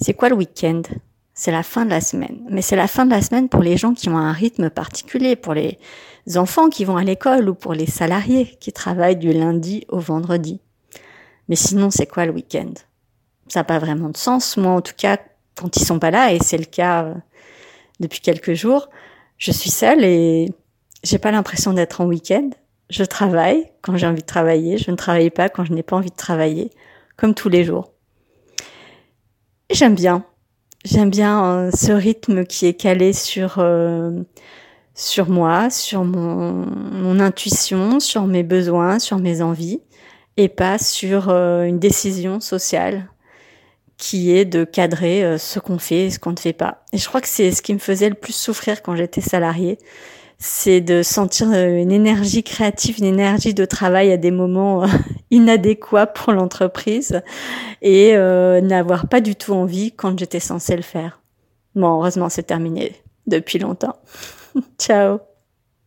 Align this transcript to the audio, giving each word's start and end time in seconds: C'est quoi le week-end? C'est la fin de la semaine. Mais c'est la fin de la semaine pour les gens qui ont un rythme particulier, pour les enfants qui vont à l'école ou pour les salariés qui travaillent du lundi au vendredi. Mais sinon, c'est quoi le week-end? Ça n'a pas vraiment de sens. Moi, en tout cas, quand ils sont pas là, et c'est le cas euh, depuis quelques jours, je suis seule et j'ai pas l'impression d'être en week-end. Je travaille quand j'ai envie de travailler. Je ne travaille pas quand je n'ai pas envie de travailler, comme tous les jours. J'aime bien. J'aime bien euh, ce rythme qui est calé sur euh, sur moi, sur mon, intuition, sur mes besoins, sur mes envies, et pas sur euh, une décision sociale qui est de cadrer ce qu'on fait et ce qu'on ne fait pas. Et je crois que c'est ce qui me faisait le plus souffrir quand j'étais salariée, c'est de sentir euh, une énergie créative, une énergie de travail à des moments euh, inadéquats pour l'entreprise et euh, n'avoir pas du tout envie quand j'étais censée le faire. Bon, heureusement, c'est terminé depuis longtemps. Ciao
C'est 0.00 0.14
quoi 0.14 0.28
le 0.28 0.36
week-end? 0.36 0.82
C'est 1.34 1.50
la 1.50 1.62
fin 1.62 1.84
de 1.84 1.90
la 1.90 2.00
semaine. 2.00 2.46
Mais 2.50 2.62
c'est 2.62 2.76
la 2.76 2.88
fin 2.88 3.04
de 3.04 3.10
la 3.10 3.22
semaine 3.22 3.48
pour 3.48 3.62
les 3.62 3.76
gens 3.76 3.94
qui 3.94 4.08
ont 4.08 4.16
un 4.16 4.32
rythme 4.32 4.70
particulier, 4.70 5.36
pour 5.36 5.54
les 5.54 5.78
enfants 6.36 6.68
qui 6.68 6.84
vont 6.84 6.96
à 6.96 7.04
l'école 7.04 7.48
ou 7.48 7.54
pour 7.54 7.74
les 7.74 7.86
salariés 7.86 8.56
qui 8.60 8.72
travaillent 8.72 9.16
du 9.16 9.32
lundi 9.32 9.84
au 9.88 9.98
vendredi. 9.98 10.60
Mais 11.48 11.56
sinon, 11.56 11.90
c'est 11.90 12.06
quoi 12.06 12.26
le 12.26 12.32
week-end? 12.32 12.72
Ça 13.48 13.60
n'a 13.60 13.64
pas 13.64 13.78
vraiment 13.78 14.08
de 14.08 14.16
sens. 14.16 14.56
Moi, 14.56 14.72
en 14.72 14.82
tout 14.82 14.94
cas, 14.96 15.18
quand 15.56 15.76
ils 15.76 15.84
sont 15.84 15.98
pas 15.98 16.10
là, 16.10 16.32
et 16.32 16.38
c'est 16.40 16.58
le 16.58 16.64
cas 16.64 17.04
euh, 17.04 17.14
depuis 17.98 18.20
quelques 18.20 18.54
jours, 18.54 18.88
je 19.36 19.50
suis 19.50 19.70
seule 19.70 20.04
et 20.04 20.52
j'ai 21.02 21.18
pas 21.18 21.30
l'impression 21.30 21.72
d'être 21.72 22.00
en 22.00 22.06
week-end. 22.06 22.50
Je 22.90 23.04
travaille 23.04 23.70
quand 23.82 23.96
j'ai 23.96 24.06
envie 24.06 24.22
de 24.22 24.26
travailler. 24.26 24.78
Je 24.78 24.90
ne 24.90 24.96
travaille 24.96 25.30
pas 25.30 25.48
quand 25.48 25.64
je 25.64 25.72
n'ai 25.72 25.82
pas 25.82 25.96
envie 25.96 26.10
de 26.10 26.16
travailler, 26.16 26.70
comme 27.16 27.34
tous 27.34 27.48
les 27.48 27.64
jours. 27.64 27.92
J'aime 29.70 29.94
bien. 29.94 30.24
J'aime 30.84 31.10
bien 31.10 31.44
euh, 31.44 31.70
ce 31.74 31.92
rythme 31.92 32.46
qui 32.46 32.66
est 32.66 32.74
calé 32.74 33.12
sur 33.12 33.56
euh, 33.58 34.22
sur 34.94 35.28
moi, 35.28 35.68
sur 35.68 36.04
mon, 36.04 37.20
intuition, 37.20 38.00
sur 38.00 38.26
mes 38.26 38.42
besoins, 38.42 38.98
sur 38.98 39.18
mes 39.18 39.42
envies, 39.42 39.80
et 40.38 40.48
pas 40.48 40.78
sur 40.78 41.28
euh, 41.28 41.64
une 41.64 41.78
décision 41.78 42.40
sociale 42.40 43.10
qui 43.98 44.32
est 44.34 44.44
de 44.44 44.64
cadrer 44.64 45.36
ce 45.38 45.58
qu'on 45.58 45.78
fait 45.78 46.06
et 46.06 46.10
ce 46.10 46.18
qu'on 46.18 46.30
ne 46.30 46.38
fait 46.38 46.52
pas. 46.52 46.84
Et 46.92 46.98
je 46.98 47.08
crois 47.08 47.20
que 47.20 47.28
c'est 47.28 47.50
ce 47.50 47.60
qui 47.60 47.74
me 47.74 47.78
faisait 47.78 48.08
le 48.08 48.14
plus 48.14 48.32
souffrir 48.32 48.80
quand 48.82 48.96
j'étais 48.96 49.20
salariée, 49.20 49.76
c'est 50.38 50.80
de 50.80 51.02
sentir 51.02 51.50
euh, 51.52 51.76
une 51.76 51.90
énergie 51.90 52.44
créative, 52.44 52.98
une 52.98 53.04
énergie 53.04 53.54
de 53.54 53.64
travail 53.64 54.12
à 54.12 54.16
des 54.16 54.30
moments 54.30 54.84
euh, 54.84 54.86
inadéquats 55.30 56.06
pour 56.06 56.32
l'entreprise 56.32 57.20
et 57.82 58.14
euh, 58.14 58.60
n'avoir 58.60 59.08
pas 59.08 59.20
du 59.20 59.34
tout 59.34 59.52
envie 59.52 59.92
quand 59.92 60.18
j'étais 60.18 60.40
censée 60.40 60.76
le 60.76 60.82
faire. 60.82 61.20
Bon, 61.74 61.96
heureusement, 61.96 62.28
c'est 62.28 62.44
terminé 62.44 62.94
depuis 63.26 63.58
longtemps. 63.58 63.96
Ciao 64.78 65.18